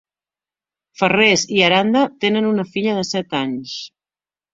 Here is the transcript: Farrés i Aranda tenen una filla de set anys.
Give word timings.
Farrés 1.01 1.43
i 1.57 1.61
Aranda 1.65 2.01
tenen 2.25 2.47
una 2.53 2.65
filla 2.71 2.95
de 3.01 3.05
set 3.11 3.37
anys. 3.41 3.75